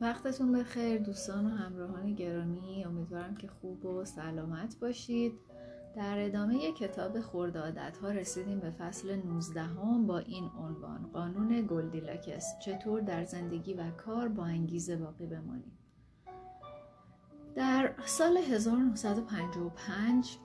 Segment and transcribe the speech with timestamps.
[0.00, 5.32] وقتتون بخیر دوستان و همراهان گرامی امیدوارم که خوب و سلامت باشید.
[5.96, 11.66] در ادامه کتاب خرده عادت ها رسیدیم به فصل 19 هم با این عنوان قانون
[11.66, 15.78] گلدیلاکس چطور در زندگی و کار با انگیزه باقی بمانیم.
[17.54, 20.38] در سال 1955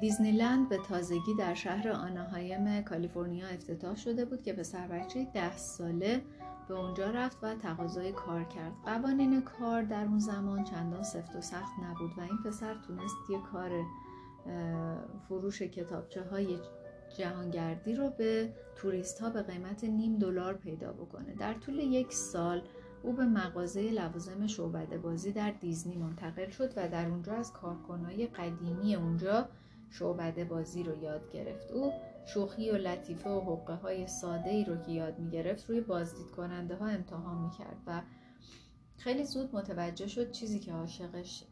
[0.00, 6.22] دیزنیلند به تازگی در شهر آناهایم کالیفرنیا افتتاح شده بود که پسر بچه ده ساله
[6.68, 8.72] به اونجا رفت و تقاضای کار کرد.
[8.84, 13.38] قوانین کار در اون زمان چندان سفت و سخت نبود و این پسر تونست یه
[13.52, 13.70] کار
[15.28, 16.58] فروش کتابچه های
[17.18, 21.34] جهانگردی رو به توریست ها به قیمت نیم دلار پیدا بکنه.
[21.34, 22.62] در طول یک سال
[23.02, 28.26] او به مغازه لوازم شعبده بازی در دیزنی منتقل شد و در اونجا از کارکنای
[28.26, 29.48] قدیمی اونجا
[29.90, 31.70] شعبده بازی رو یاد گرفت.
[31.70, 31.92] او
[32.26, 36.30] شوخی و لطیفه و حقه های ساده ای رو که یاد می گرفت روی بازدید
[36.30, 38.02] کننده ها امتحان می کرد و
[38.96, 41.44] خیلی زود متوجه شد چیزی که عاشقش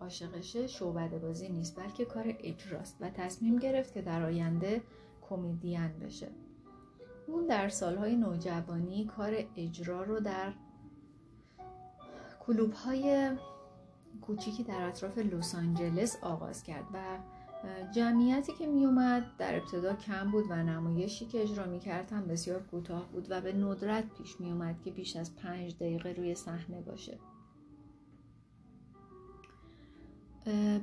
[0.00, 4.82] عاشقشه شعبده بازی نیست بلکه کار اجراست و تصمیم گرفت که در آینده
[5.22, 6.28] کمدین بشه.
[7.26, 10.52] اون در سالهای نوجوانی کار اجرا رو در
[12.40, 13.30] کلوب های
[14.22, 17.18] کوچیکی در اطراف لس آنجلس آغاز کرد و
[17.92, 22.26] جمعیتی که می اومد در ابتدا کم بود و نمایشی که اجرا می کرد هم
[22.26, 26.34] بسیار کوتاه بود و به ندرت پیش می اومد که بیش از پنج دقیقه روی
[26.34, 27.18] صحنه باشه.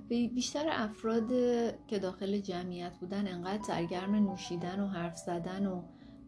[0.10, 1.30] بیشتر افراد
[1.88, 5.82] که داخل جمعیت بودن انقدر سرگرم نوشیدن و حرف زدن و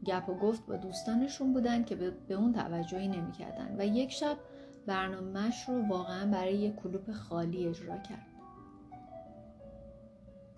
[0.05, 1.95] گپ و گفت با دوستانشون بودن که
[2.27, 4.37] به اون توجهی نمی‌کردن و یک شب
[4.85, 8.32] برنامهش رو واقعا برای یک کلوپ خالی اجرا کرد.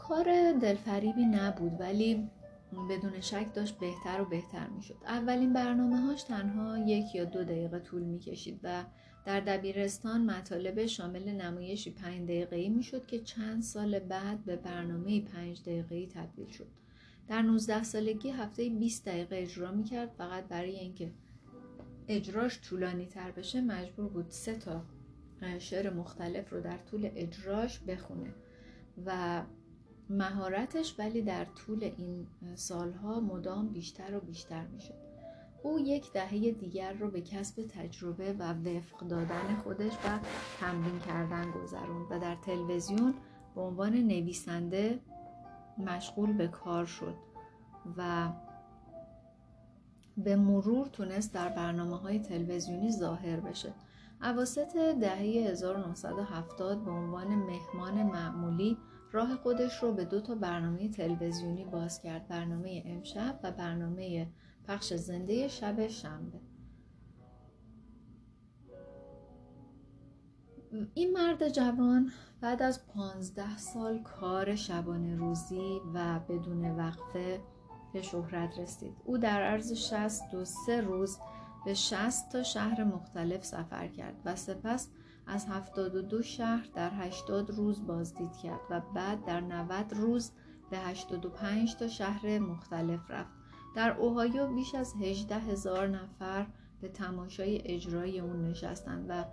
[0.07, 2.29] کار دلفریبی نبود ولی
[2.89, 4.97] بدون شک داشت بهتر و بهتر می‌شد.
[5.05, 8.83] اولین برنامه هاش تنها یک یا دو دقیقه طول می‌کشید و
[9.25, 15.21] در دبیرستان مطالب شامل نمایشی پنج دقیقه ای می‌شد که چند سال بعد به برنامه
[15.21, 16.67] پنج دقیقه تبدیل شد.
[17.27, 21.11] در 19 سالگی هفته 20 دقیقه اجرا می‌کرد فقط برای اینکه
[22.07, 24.85] اجراش طولانی تر بشه مجبور بود سه تا
[25.59, 28.33] شعر مختلف رو در طول اجراش بخونه
[29.05, 29.41] و
[30.09, 35.05] مهارتش ولی در طول این سالها مدام بیشتر و بیشتر می‌شد.
[35.63, 40.19] او یک دهه دیگر رو به کسب تجربه و وفق دادن خودش و
[40.59, 43.13] تمرین کردن گذروند و در تلویزیون
[43.55, 44.99] به عنوان نویسنده
[45.77, 47.15] مشغول به کار شد
[47.97, 48.29] و
[50.17, 53.73] به مرور تونست در برنامه های تلویزیونی ظاهر بشه.
[54.21, 58.77] عواسط دهه 1970 به عنوان مهمان معمولی
[59.11, 64.27] راه خودش رو به دو تا برنامه تلویزیونی باز کرد برنامه امشب و برنامه
[64.67, 66.39] پخش زنده شب شنبه.
[70.93, 72.11] این مرد جوان
[72.41, 77.39] بعد از پانزده سال کار شبانه روزی و بدون وقفه
[77.93, 78.93] به شهرت رسید.
[79.03, 79.89] او در عرض
[80.43, 81.17] سه روز
[81.65, 84.89] به 60 تا شهر مختلف سفر کرد و سپس
[85.27, 90.31] از 72 شهر در 80 روز بازدید کرد و بعد در 90 روز
[90.69, 93.31] به 85 تا شهر مختلف رفت
[93.75, 96.47] در اوهایو بیش از 18 هزار نفر
[96.81, 99.25] به تماشای اجرای اون نشستند و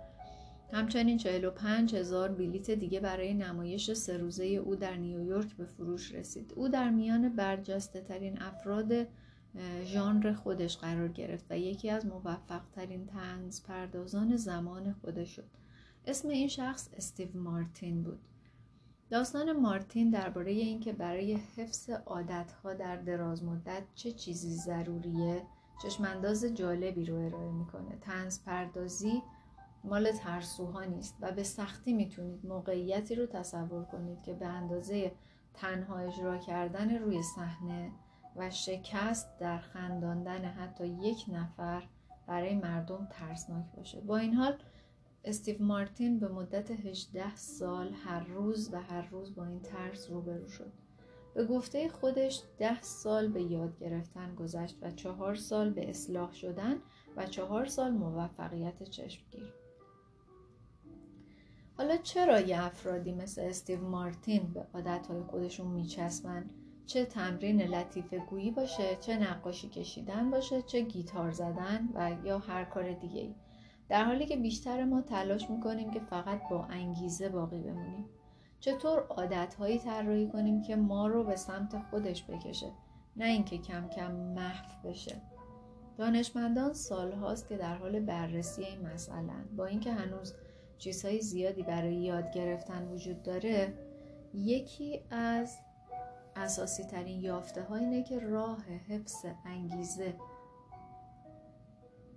[0.73, 6.53] همچنین 45 هزار بلیت دیگه برای نمایش سه روزه او در نیویورک به فروش رسید.
[6.55, 9.07] او در میان برجسته ترین افراد
[9.83, 15.62] ژانر خودش قرار گرفت و یکی از موفق ترین تنز پردازان زمان خودش شد.
[16.07, 18.19] اسم این شخص استیو مارتین بود.
[19.09, 25.43] داستان مارتین درباره اینکه برای حفظ عادتها در دراز مدت چه چیزی ضروریه
[25.83, 27.97] چشمانداز جالبی رو ارائه می‌کنه.
[28.01, 29.21] تنز پردازی
[29.83, 35.11] مال ترسوها نیست و به سختی می‌تونید موقعیتی رو تصور کنید که به اندازه
[35.53, 37.91] تنها اجرا کردن روی صحنه
[38.35, 41.83] و شکست در خنداندن حتی یک نفر
[42.27, 44.57] برای مردم ترسناک باشه با این حال
[45.25, 50.47] استیو مارتین به مدت 18 سال هر روز و هر روز با این ترس روبرو
[50.47, 50.71] شد.
[51.33, 56.77] به گفته خودش ده سال به یاد گرفتن گذشت و چهار سال به اصلاح شدن
[57.17, 59.53] و چهار سال موفقیت چشمگیر.
[61.77, 66.49] حالا چرا یه افرادی مثل استیو مارتین به عادتهای خودشون میچسبن؟
[66.85, 72.65] چه تمرین لطیفه گویی باشه چه نقاشی کشیدن باشه چه گیتار زدن و یا هر
[72.65, 73.35] کار دیگه ای
[73.93, 78.05] در حالی که بیشتر ما تلاش می‌کنیم که فقط با انگیزه باقی بمونیم.
[78.59, 82.71] چطور عادتهایی طراحی کنیم که ما رو به سمت خودش بکشه
[83.15, 85.21] نه اینکه کم کم محو بشه؟
[85.97, 90.33] دانشمندان سالهاست که در حال بررسی این مسئله با اینکه هنوز
[90.77, 93.73] چیزهای زیادی برای یاد گرفتن وجود داره
[94.33, 95.57] یکی از
[96.35, 100.13] اساسی ترین یافته ها اینه که راه حفظ انگیزه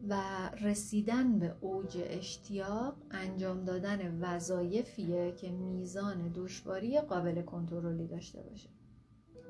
[0.08, 0.20] و
[0.60, 8.69] رسیدن به اوج اشتیاق انجام دادن وظایفیه که میزان دشواری قابل کنترلی داشته باشه.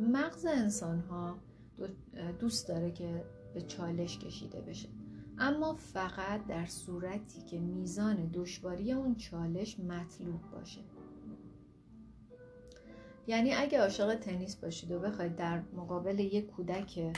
[0.01, 1.39] مغز انسان ها
[2.39, 4.89] دوست داره که به چالش کشیده بشه.
[5.39, 10.81] اما فقط در صورتی که میزان دشواری اون چالش مطلوب باشه.
[13.27, 17.17] یعنی اگه عاشق تنیس باشید و بخواید در مقابل یک کودک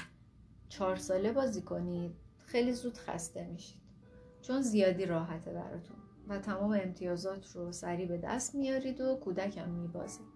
[0.68, 3.80] چهار ساله بازی کنید خیلی زود خسته میشید.
[4.42, 5.96] چون زیادی راحته براتون
[6.28, 10.26] و تمام امتیازات رو سریع به دست میارید و کودکم میبازید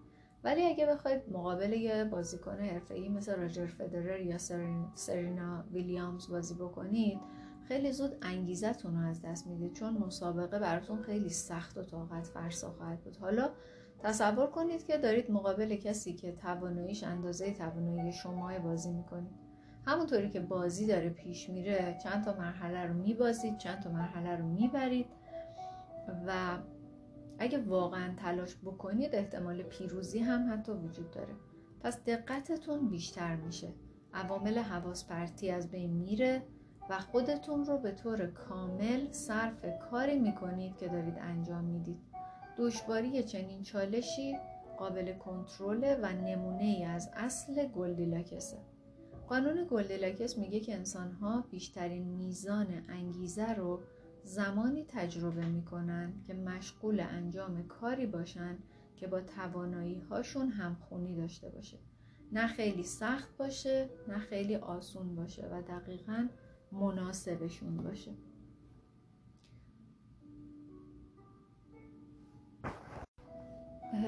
[0.43, 4.37] ولی اگه بخواید مقابل یه بازیکن حرفه‌ای مثل راجر فدرر یا
[4.95, 7.19] سرینا ویلیامز بازی بکنید
[7.67, 9.73] خیلی زود انگیزتون رو از دست می‌دید.
[9.73, 13.17] چون مسابقه براتون خیلی سخت و طاقت فرسا خواهد بود.
[13.17, 13.49] حالا
[13.99, 19.42] تصور کنید که دارید مقابل کسی که تواناییش اندازه توانایی شما بازی می‌کنید.
[19.85, 24.45] همونطوری که بازی داره پیش میره چند تا مرحله رو میبازید چند تا مرحله رو
[24.45, 25.05] می‌برید
[26.27, 26.57] و
[27.39, 31.33] اگه واقعا تلاش بکنید احتمال پیروزی هم حتی وجود داره.
[31.81, 33.67] پس دقتتون بیشتر میشه.
[34.13, 36.43] عوامل حواس پرتی از بین میره
[36.89, 41.99] و خودتون رو به طور کامل صرف کاری می‌کنید که دارید انجام می‌دید.
[42.57, 44.37] دشواری چنین چالشی
[44.77, 48.57] قابل کنترل و نمونه ای از اصل گلدیلاکسه.
[49.33, 53.81] قانون گلدیلاکس میگه که انسانها بیشترین میزان انگیزه رو
[54.23, 58.57] زمانی تجربه می‌کنن که مشغول انجام کاری باشن
[58.95, 61.77] که با توانایی هاشون همخونی داشته باشه.
[62.31, 66.27] نه خیلی سخت باشه نه خیلی آسون باشه و دقیقا
[66.71, 68.11] مناسبشون باشه.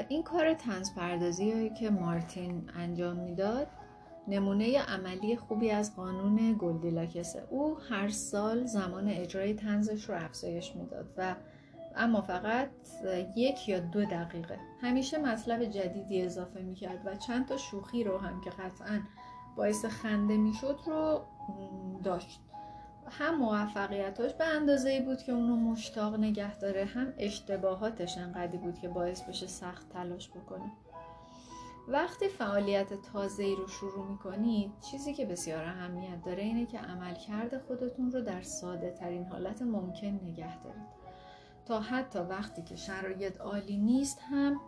[0.10, 3.68] این کار تنز پردازی که مارتین انجام می‌داد
[4.27, 11.13] نمونه عملی خوبی از قانون گلدیلاکسه او هر سال زمان اجرای تنزش رو افزایش می‌داد
[11.18, 11.36] و
[11.95, 12.69] اما فقط
[13.36, 14.60] یک یا دو دقیقه.
[14.81, 19.00] همیشه مطلب جدیدی اضافه می‌کرد و چند تا شوخی رو هم که قطعا
[19.57, 21.22] باعث خنده می‌شد رو
[22.04, 22.39] داشت.
[23.10, 28.88] هم موفقیتاش به اندازه بود که اونو مشتاق نگه داره هم اشتباهاتش انقدی بود که
[28.88, 30.72] باعث بشه سخت تلاش بکنه.
[31.87, 36.79] وقتی فعالیت تازه ای رو شروع می کنید چیزی که بسیار اهمیت داره اینه که
[36.79, 40.95] عملکرد خودتون رو در ساده ترین حالت ممکن نگه دارید.
[41.65, 44.59] تا حتی وقتی که شرایط عالی نیست هم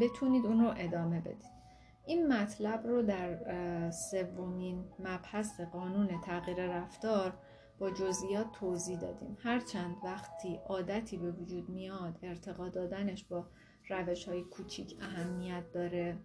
[0.00, 1.58] بتونید اون رو ادامه بدید.
[2.06, 7.32] این مطلب رو در سومین مبحث قانون تغییر رفتار
[7.78, 9.36] با جزئیات توضیح دادیم.
[9.40, 13.46] هرچند وقتی عادتی به وجود میاد ارتقا دادنش با
[13.90, 16.18] روش های کوچیک اهمیت داره.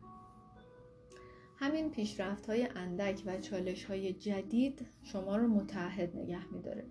[1.63, 6.85] همین پیشرفت های اندک و چالش های جدید شما رو متحد نگه میداره.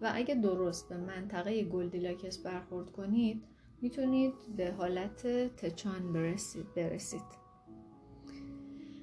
[0.00, 3.44] و اگه درست به منطقه گلدیلاکس برخورد کنید
[3.82, 5.26] می‌تونید به حالت
[5.56, 7.22] تچان برسید, برسید.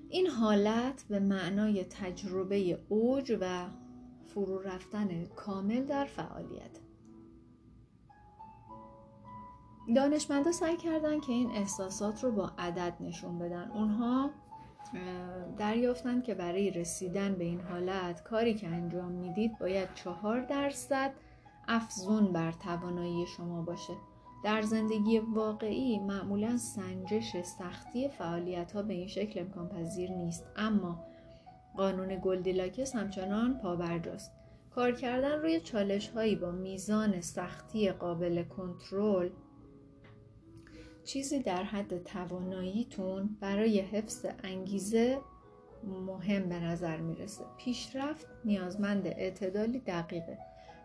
[0.10, 3.66] این حالت به معنای تجربه اوج و
[4.26, 6.80] فرو رفتن کامل در فعالیت.
[9.96, 13.72] دانشمندا سعی کردن که این احساسات رو با عدد نشون بدن.
[13.72, 14.32] اونها
[15.58, 21.12] دریافتند که برای رسیدن به این حالت کاری که انجام می‌دید باید چهار درصد
[21.68, 23.94] افزون بر توانایی شما باشه.
[24.44, 31.04] در زندگی واقعی معمولا سنجش سختی فعالیت ها به این شکل امکان پذیر نیست اما
[31.78, 34.32] قانون گلدیلاکس همچنان پابرجاست.
[34.76, 39.30] کار کردن روی چالش هایی با میزان سختی قابل کنترل
[41.06, 45.22] چیزی در حد تواناییتون برای حفظ انگیزه
[45.84, 47.44] مهم به نظر می‌رسه.
[47.58, 50.38] پیشرفت نیازمند اعتدالی دقیقه.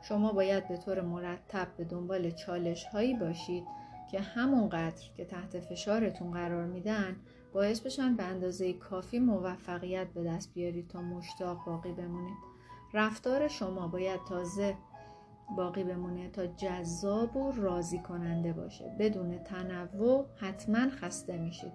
[0.03, 3.65] شما باید به طور مرتب به دنبال چالش هایی باشید
[4.11, 7.17] که همونقدر که تحت فشارتون قرار میدن
[7.53, 12.37] باعث بشن به اندازه کافی موفقیت به دست بیارید تا مشتاق باقی بمونید.
[12.95, 14.77] رفتار شما باید تازه
[15.57, 18.97] باقی بمونه تا جذاب و راضی کننده باشه.
[18.99, 21.73] بدون تنوع حتما خسته میشید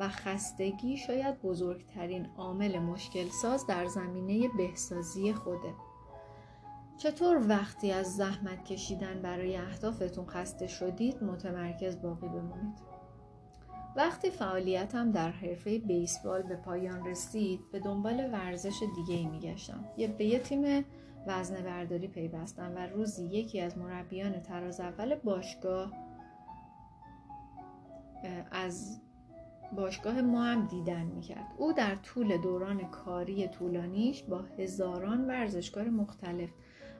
[0.00, 5.74] و خستگی شاید بزرگترین عامل مشکل ساز در زمینه بهسازی خوده.
[6.98, 12.94] چطور وقتی از زحمت کشیدن برای اهدافتون خسته شدید متمرکز باقی بمونید؟
[13.96, 19.84] وقتی فعالیتم در حرفه بیسبال به پایان رسید به دنبال ورزش دیگه ای میگشتم.
[19.96, 20.84] یه به یه تیم
[21.26, 25.92] وزن برداری پیوستم و روزی یکی از مربیان تراز اول باشگاه
[28.50, 29.00] از
[29.72, 31.46] باشگاه ما هم دیدن می‌کرد.
[31.58, 36.50] او در طول دوران کاری طولانیش با هزاران ورزشکار مختلف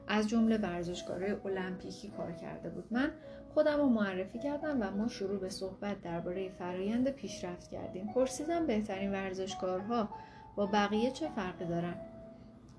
[0.07, 2.87] از جمله ورزشکارهای المپیکی کار کرده بود.
[2.91, 3.11] من
[3.53, 8.07] خودم رو معرفی کردم و ما شروع به صحبت درباره فرایند پیشرفت کردیم.
[8.07, 10.09] پرسیدم بهترین ورزشکارها
[10.55, 11.95] با بقیه چه فرقی دارن؟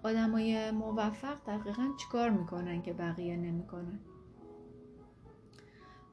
[0.03, 4.01] آدمای موفق دقیقا چیکار می‌کنن که بقیه نمی‌کنن؟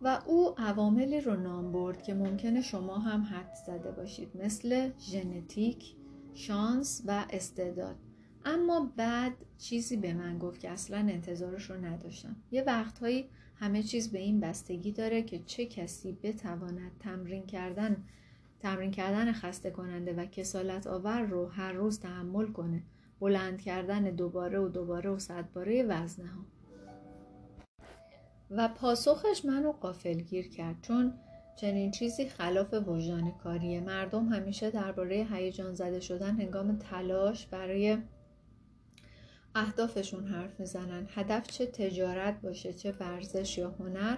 [0.01, 5.95] و او عواملی رو نام برد که ممکنه شما هم حد زده باشید مثل ژنتیک،
[6.33, 7.95] شانس و استعداد.
[8.45, 12.35] اما بعد چیزی به من گفت که اصلا انتظارش رو نداشتم.
[12.51, 18.03] یه وقتهایی همه چیز به این بستگی داره که چه کسی بتواند تمرین کردن
[18.59, 22.83] تمرین کردن خسته کننده و کسالت آور رو هر روز تحمل کنه.
[23.23, 26.45] بلند کردن دوباره و دوباره و صدباره وزنه ها.
[28.51, 31.13] و پاسخش منو قافلگیر کرد چون
[31.55, 37.97] چنین چیزی خلاف وجدان کاریه مردم همیشه درباره هیجان زده شدن هنگام تلاش برای
[39.55, 41.07] اهدافشون حرف می‌زنن.
[41.09, 44.17] هدف چه تجارت باشه چه ورزش یا هنر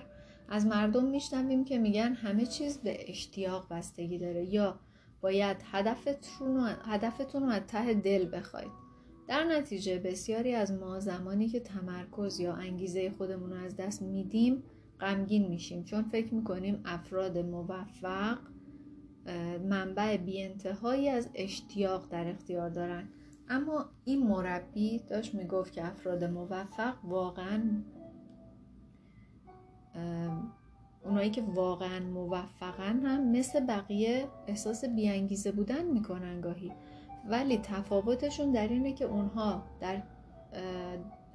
[0.49, 4.45] از مردم میشنویم که میگن همه چیز به اشتیاق بستگی داره.
[4.45, 4.79] یا
[5.21, 8.84] باید هدفتون هدفتون رو از ته دل بخواید.
[9.27, 14.63] در نتیجه بسیاری از ما زمانی که تمرکز یا انگیزه خودمون رو از دست میدیم
[14.99, 15.83] غمگین میشیم.
[15.83, 18.37] چون فکر می‌کنیم افراد موفق
[19.69, 23.07] منبع بی انتهایی از اشتیاق در اختیار دارن.
[23.49, 27.61] اما این مربی داشت می‌گفت که افراد موفق واقعا
[31.03, 36.71] اونایی که واقعا موفقن هم مثل بقیه احساس بیانگیزه بودن می‌کنن گاهی.
[37.29, 40.03] ولی تفاوتشون در اینه که اونها در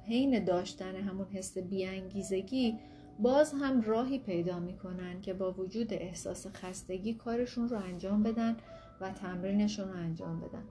[0.07, 2.79] حین داشتن همون حس بیانگیزگی
[3.19, 8.57] باز هم راهی پیدا می‌کنن که با وجود احساس خستگی کارشون رو انجام بدن
[9.01, 10.63] و تمرینشون رو انجام بدن.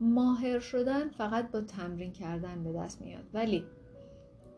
[0.00, 3.24] ماهر شدن فقط با تمرین کردن به دست میاد.
[3.34, 3.64] ولی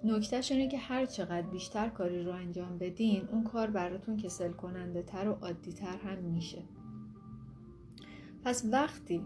[0.05, 5.03] نکتهش اینه که هر چقدر بیشتر کاری رو انجام بدین اون کار براتون کسل کننده
[5.03, 6.63] تر و عادی تر هم میشه.
[8.45, 9.23] پس وقتی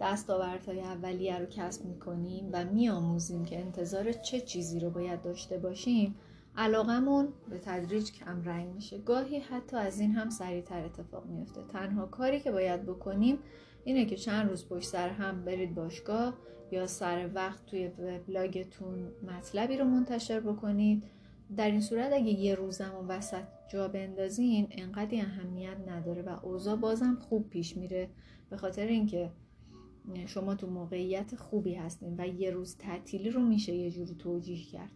[0.00, 6.14] دستاوردهای اولیه رو کسب می‌کنیم و میآموزیم که انتظار چه چیزی رو باید داشته باشیم.
[6.56, 8.98] علاقمون به تدریج کم رنگ میشه.
[8.98, 13.38] گاهی حتی از این هم سریعتر اتفاق میفته تنها کاری که باید بکنیم
[13.84, 16.34] اینه که چند روز پشت سر هم برید باشگاه
[16.70, 21.04] یا سر وقت توی وبلاگتون مطلبی رو منتشر بکنید.
[21.56, 26.76] در این صورت اگه یه روزم و وسط جا بندازین انقدی اهمیت نداره و اوضاع
[26.76, 28.08] بازم خوب پیش میره.
[28.50, 29.30] به خاطر اینکه
[30.26, 34.90] شما تو موقعیت خوبی هستین و یه روز تعطیلی رو میشه یه جوری توجیه کرد.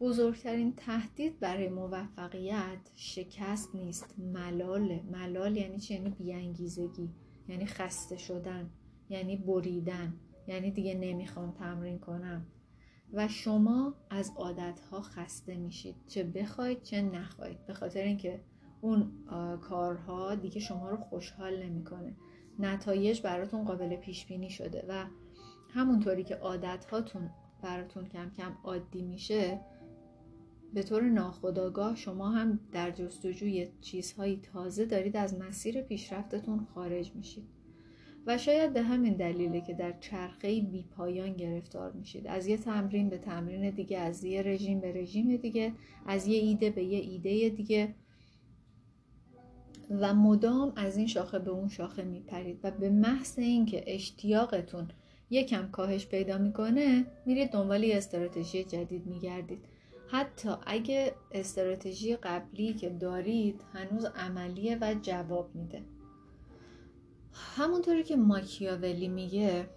[0.00, 5.02] بزرگترین تهدید برای موفقیت شکست نیست ملاله.
[5.12, 7.10] ملال یعنی چی؟ یعنی بیانگیزگی
[7.48, 8.70] یعنی خسته شدن
[9.08, 10.14] یعنی بریدن
[10.48, 12.46] یعنی دیگه نمی‌خوام تمرین کنم.
[13.12, 17.66] و شما از عادتها خسته میشید چه بخواید چه نخواید.
[17.66, 18.40] به خاطر اینکه
[18.80, 19.12] اون
[19.60, 22.16] کارها دیگه شما رو خوشحال نمی‌کنه.
[22.58, 25.04] نتایج براتون قابل پیش بینی شده و
[25.74, 27.30] همونطوری که عادت هاتون
[27.62, 29.60] براتون کم کم عادی میشه
[30.74, 37.48] به طور ناخودآگاه شما هم در جستجوی چیزهایی تازه دارید از مسیر پیشرفتتون خارج میشید.
[38.26, 42.26] و شاید به همین دلیله که در چرخه بی پایان گرفتار میشید.
[42.26, 45.72] از یه تمرین به تمرین دیگه از یه رژیم به رژیم دیگه
[46.06, 47.94] از یه ایده به یه ایده دیگه.
[49.90, 54.88] و مدام از این شاخه به اون شاخه میپرید و به محض اینکه اشتیاقتون
[55.30, 59.64] یکم کاهش پیدا می‌کنه میرید دنبال یه استراتژی جدید میگردید.
[60.08, 65.82] حتی اگه استراتژی قبلی که دارید هنوز عملیه و جواب میده.
[67.32, 69.68] همونطوری که ماکیاولی میگه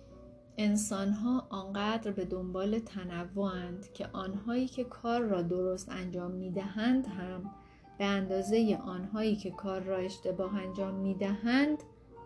[0.57, 7.51] انسان ها آنقدر به دنبال تنوعند که آنهایی که کار را درست انجام می‌دهند هم
[7.99, 11.83] به اندازه آنهایی که کار را اشتباه انجام می دهند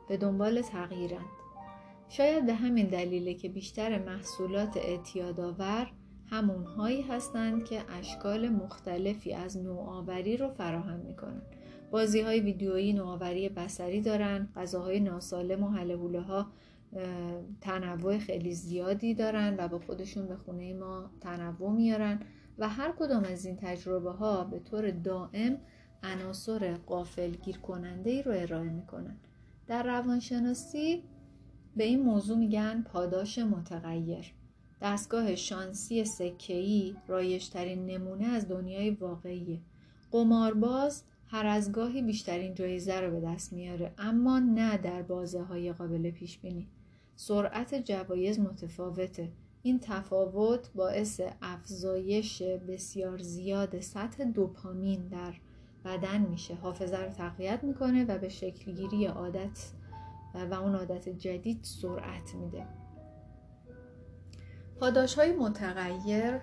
[0.09, 1.25] به دنبال تغییرند.
[2.09, 5.91] شاید به همین دلیله که بیشتر محصولات اعتیادآور
[6.29, 11.55] همونهایی هستند که اشکال مختلفی از نوآوری رو فراهم می‌کنند.
[11.91, 16.47] بازی های ویدیویی نوآوری بسری دارن، غذاهای ناسالم و حلهوله ها
[17.61, 22.19] تنوع خیلی زیادی دارن و با خودشون به خونه ما تنوع میارن
[22.57, 25.57] و هر کدام از این تجربه ها به طور دائم
[26.03, 29.17] عناصر قافل گیر کننده ای رو ارائه می‌کنن.
[29.67, 31.03] در روانشناسی
[31.75, 34.33] به این موضوع میگن پاداش متغیر.
[34.81, 39.59] دستگاه شانسی سکه‌ای رایشترین نمونه از دنیای واقعیه.
[40.11, 45.73] قمارباز هر از گاهی بیشترین جایزه رو به دست میاره اما نه در بازه های
[45.73, 46.67] قابل پیش بینی
[47.15, 49.31] سرعت جوایز متفاوته.
[49.65, 55.33] این تفاوت باعث افزایش بسیار زیاد سطح دوپامین در
[55.85, 56.55] بدن میشه.
[56.55, 59.71] حافظه رو تقویت می‌کنه و به شکلگیری عادت
[60.51, 62.67] و اون عادت جدید سرعت میده.
[64.79, 66.39] پاداش های متغیر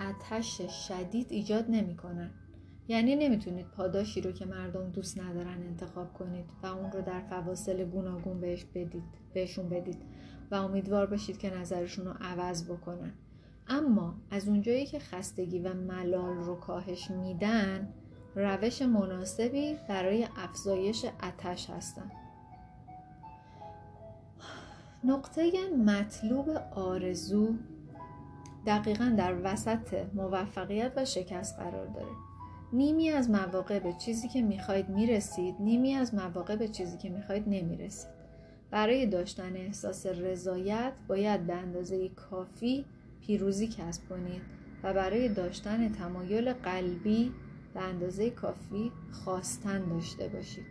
[0.00, 2.30] اتش شدید ایجاد نمی‌کنن
[2.88, 7.84] یعنی نمی‌تونید پاداشی رو که مردم دوست ندارن انتخاب کنید و اون رو در فواصل
[7.84, 10.02] گوناگون بهش بدید بهشون بدید.
[10.50, 13.12] و امیدوار باشید که نظرشون رو عوض بکنن.
[13.68, 17.88] اما از اونجایی که خستگی و ملال رو کاهش میدن
[18.34, 22.10] روش مناسبی برای افزایش اتش هستن.
[25.04, 25.52] نقطه
[25.86, 27.54] مطلوب آرزو
[28.66, 32.12] دقیقا در وسط موفقیت و شکست قرار داره.
[32.72, 37.44] نیمی از مواقع به چیزی که می‌خواید می‌رسید نیمی از مواقع به چیزی که می‌خواید
[37.48, 38.19] نمی‌رسید.
[38.70, 42.84] برای داشتن احساس رضایت باید به اندازه کافی
[43.20, 44.42] پیروزی کسب کنید
[44.82, 47.32] و برای داشتن تمایل قلبی
[47.74, 50.64] به اندازه کافی خواستن داشته باشید.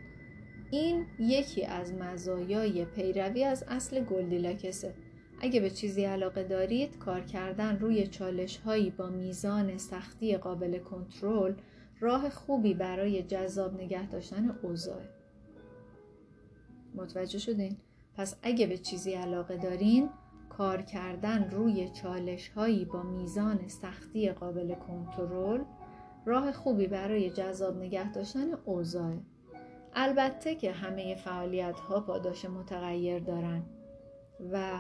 [0.72, 4.94] این یکی از مزایای پیروی از اصل گلدیلاکسه.
[5.42, 11.54] اگه به چیزی علاقه دارید کار کردن روی چالش هایی با میزان سختی قابل کنترل
[12.00, 15.02] راه خوبی برای جذاب نگه داشتن اوضاع
[16.96, 17.78] متوجه شدین؟
[18.20, 20.10] پس اگه به چیزی علاقه دارین
[20.50, 25.64] کار کردن روی چالش هایی با میزان سختی قابل کنترل
[26.26, 29.14] راه خوبی برای جذاب نگه داشتن اوضاع.
[29.94, 33.64] البته که همه فعالیت ها پاداش متغیر دارن
[34.52, 34.80] و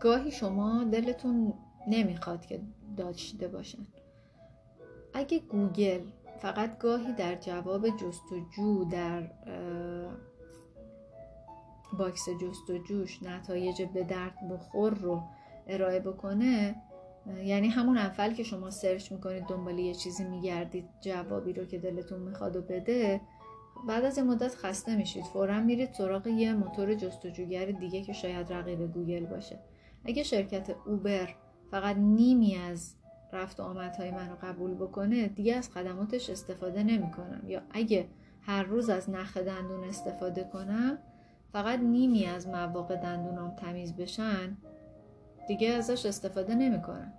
[0.00, 1.54] گاهی شما دلتون
[1.88, 2.60] نمی‌خواد که
[2.96, 3.86] داشته باشن.
[5.14, 6.00] اگه گوگل
[6.42, 9.30] فقط گاهی در جواب جستجو در
[11.98, 15.22] box جستجوش نتایج به درد بخور رو
[15.66, 16.76] ارائه بکنه
[17.44, 22.20] یعنی همون اول که شما search می‌کنید دنبال یه چیزی میگردید جوابی رو که دلتون
[22.20, 23.20] می‌خواد و بده
[23.88, 25.24] بعد از این مدت خسته میشید.
[25.24, 29.58] فورا میرید سراغ یه موتور جستجوگر دیگه که شاید رقیب گوگل باشه.
[30.04, 31.34] اگه شرکت اوبر
[31.70, 32.94] فقط نیمی از
[33.32, 37.42] رفت و آمدهای منو قبول بکنه دیگه از خدماتش استفاده نمی‌کنم.
[37.46, 38.08] یا اگه
[38.42, 40.98] هر روز از نخ دندون استفاده کنم
[41.52, 44.56] فقط نیمی از مواقع دندونام تمیز بشن
[45.48, 47.12] دیگه ازش استفاده نمی‌کنم.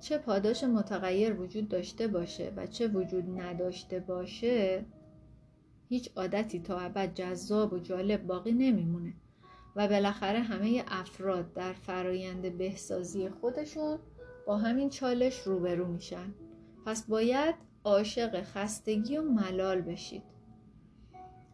[0.00, 4.84] چه پاداش متغیر وجود داشته باشه و چه وجود نداشته باشه
[5.88, 9.12] هیچ عادتی تا ابد جذاب و جالب باقی نمیمونه.
[9.76, 13.98] و بالاخره همه افراد در فرایند بهسازی خودشون
[14.46, 16.34] با همین چالش روبرو میشن.
[16.86, 17.54] پس باید
[17.84, 20.22] عاشق خستگی و ملال بشید.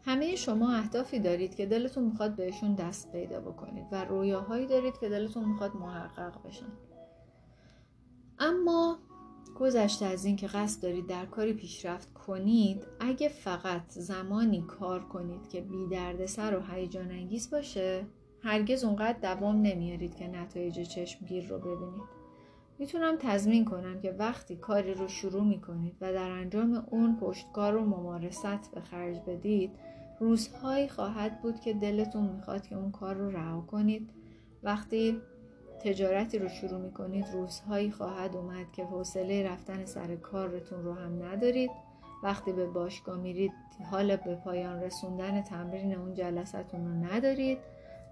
[0.05, 5.09] همه شما اهدافی دارید که دلتون می‌خواد بهشون دست پیدا بکنید و رویاهایی دارید که
[5.09, 6.73] دلتون می‌خواد محقق بشن.
[8.39, 8.99] اما
[9.61, 15.61] گذشته از اینکه قصد دارید در کاری پیشرفت کنید اگه فقط زمانی کار کنید که
[15.61, 18.07] بی سر و هیجان انگیز باشه
[18.43, 22.22] هرگز اونقدر دوام نمیارید که نتایج چشمگیر رو ببینید.
[22.83, 27.85] می‌تونم تضمین کنم که وقتی کاری رو شروع می‌کنید و در انجام اون پشتکار و
[27.85, 29.71] ممارست به خرج بدید
[30.21, 34.11] روزهایی خواهد بود که دلتون می‌خواد که اون کار رو رها کنید.
[34.63, 35.21] وقتی
[35.85, 41.71] تجارتی رو شروع می‌کنید روزهایی خواهد اومد که حوصله رفتن سر کارتون رو هم ندارید.
[42.23, 43.53] وقتی به باشگاه میرید
[43.91, 47.59] حال به پایان رسوندن تمرین اون جلساتون رو ندارید.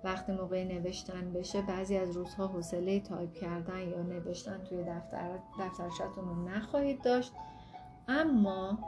[0.05, 6.25] وقتی موقع نوشتن بشه بعضی از روزها حوصله تایپ کردن یا نوشتن توی دفتر دفترشتون
[6.25, 7.33] رو نخواهید داشت.
[8.09, 8.79] اما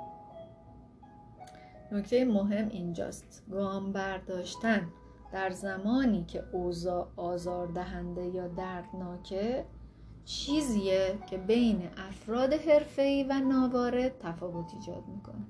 [1.93, 3.43] نکته مهم اینجاست.
[3.51, 4.89] گام برداشتن
[5.33, 9.65] در زمانی که اوضاع آزاردهنده یا دردناکه
[10.25, 15.47] چیزیه که بین افراد حرفه‌ای و ناوارد تفاوت ایجاد می‌کنه.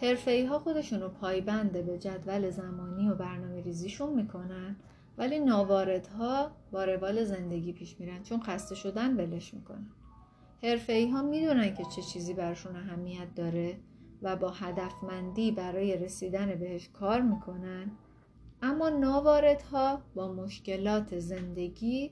[0.00, 4.76] حرفه‌ای ها خودشون رو پایبند به جدول زمانی و برنامه ریزیشون می‌کنن
[5.18, 9.90] ولی ناواردها با روال زندگی پیش میرن چون خسته شدن ولش می‌کنن.
[10.62, 13.78] حرفه‌ای ها می‌دونن که چه چیزی برشون اهمیت داره
[14.22, 17.90] و با هدفمندی برای رسیدن بهش کار می‌کنن
[18.62, 22.10] اما ناواردها با مشکلات زندگی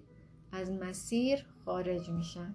[0.53, 2.55] از مسیر خارج میشن.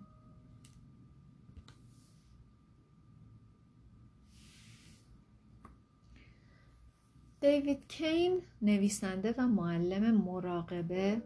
[7.42, 11.22] دیوید کین نویسنده و معلم مراقبه.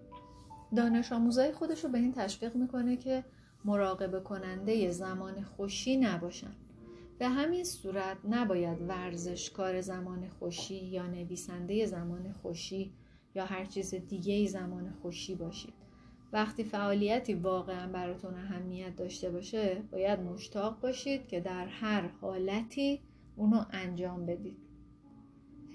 [0.76, 3.24] دانش آموزای خودش رو به این تشویق می‌کنه که
[3.66, 6.56] مراقبه کننده زمان خوشی نباشن.
[7.20, 12.94] به همین صورت نباید ورزشکار زمان خوشی یا نویسنده زمان خوشی
[13.36, 15.74] یا هر چیز دیگه زمان خوشی باشید.
[16.34, 23.02] وقتی فعالیتی واقعا براتون اهمیت داشته باشه باید مشتاق باشید که در هر حالتی
[23.36, 24.58] اونو انجام بدید.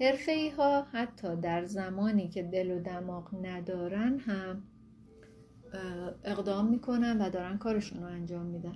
[0.01, 4.63] حرفه ها حتی در زمانی که دل و دماغ ندارن هم
[6.23, 8.75] اقدام می‌کنن و دارن کارشون رو انجام میدن.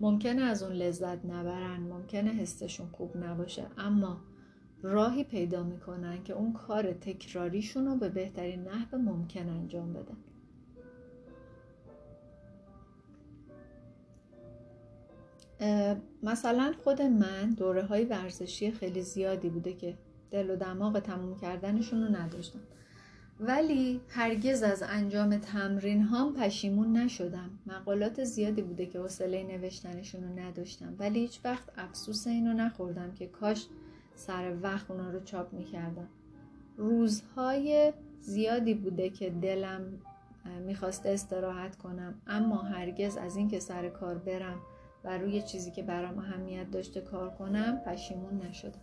[0.00, 4.20] ممکنه از اون لذت نبرن ممکنه حسشون خوب نباشه اما
[4.82, 10.16] راهی پیدا می‌کنن که اون کار تکراریشون رو به بهترین نحو ممکن انجام بدن.
[16.22, 19.94] مثلا خود من دوره های ورزشی خیلی زیادی بوده که
[20.32, 22.60] دل و دماغ تموم کردنشون رو نداشتم.
[23.40, 27.50] ولی هرگز از انجام تمرین هام پشیمون نشدم.
[27.66, 30.94] مقالات زیادی بوده که حوصله نوشتنشون رو نداشتم.
[30.98, 33.66] ولی هیچ وقت افسوس اینو نخوردم که کاش
[34.14, 36.08] سر وقت اونا رو چاپ می‌کردم.
[36.76, 39.98] روزهای زیادی بوده که دلم
[40.66, 42.14] می‌خواسته استراحت کنم.
[42.26, 44.58] اما هرگز از اینکه سر کار برم
[45.04, 48.80] و روی چیزی که برام اهمیت داشته کار کنم پشیمون نشدم.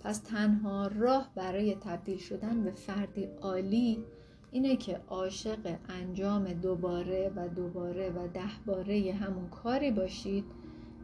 [0.00, 4.04] پس تنها راه برای تبدیل شدن به فردی عالی
[4.52, 10.44] اینه که عاشق انجام دوباره و دوباره و ده باره همون کاری باشید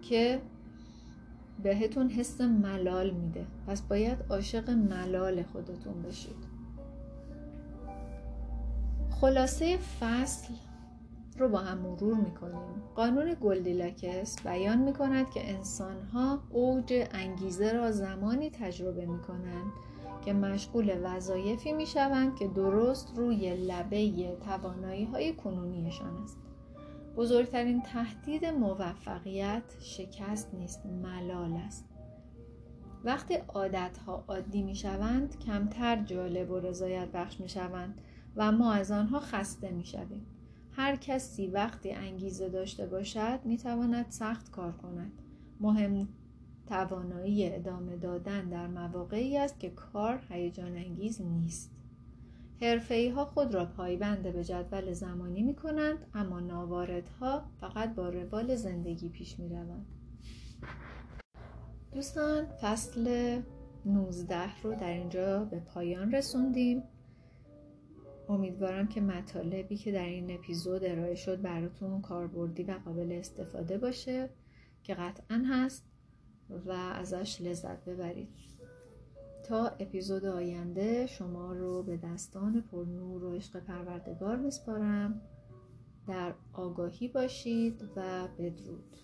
[0.02, 0.42] که
[1.62, 3.46] بهتون حس ملال میده.
[3.66, 6.52] پس باید عاشق ملال خودتون بشید
[9.22, 10.54] خلاصه فصل
[11.38, 12.82] رو با هم مرور می‌کنیم.
[12.94, 19.72] قانون گلدیلاکس بیان می‌کند که انسانها اوج انگیزه را زمانی تجربه می‌کنند
[20.24, 26.38] که مشغول وظایفی می‌شوند که درست روی لبه توانایی های کنونیشان است.
[27.16, 31.88] بزرگترین تهدید موفقیت شکست نیست ملال است.
[33.04, 38.00] وقتی عادتها عادی می شوند کمتر جالب و رضایت بخش می شوند
[38.36, 40.26] و ما از آنها خسته می شویم
[40.72, 45.12] هر کسی وقتی انگیزه داشته باشد می تواند سخت کار کند.
[45.60, 46.08] مهم
[46.66, 51.70] توانایی ادامه دادن در مواقعی است که کار هیجان انگیز نیست.
[52.60, 58.56] حرفه ها خود را پایبند به جدول زمانی می کنند اما ناواردها فقط با روال
[58.56, 59.86] زندگی پیش می روند.
[61.92, 63.40] دوستان فصل
[63.86, 66.82] 19 رو در اینجا به پایان رسوندیم.
[68.28, 74.28] امیدوارم که مطالبی که در این اپیزود ارائه شد براتون کاربردی و قابل استفاده باشه
[74.82, 75.84] که قطعا هست
[76.66, 78.28] و ازش لذت ببرید.
[79.44, 85.20] تا اپیزود آینده شما رو به دستان پرنور و عشق پروردگار بسپارم.
[86.08, 88.96] در آگاهی باشید و بدرود.